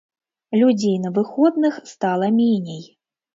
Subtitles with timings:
[0.61, 2.83] Людзей на выходных стала меней.